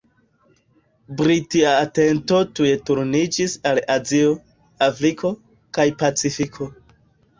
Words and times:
Britia 1.19 1.73
atento 1.81 2.39
tuj 2.59 2.71
turniĝis 2.89 3.53
al 3.73 3.83
Azio, 3.99 4.33
Afriko, 4.89 5.33
kaj 5.79 5.87
Pacifiko. 6.05 6.73